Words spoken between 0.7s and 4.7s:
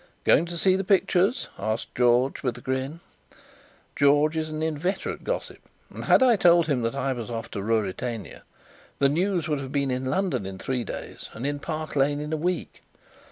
the pictures?" asked George, with a grin. George is an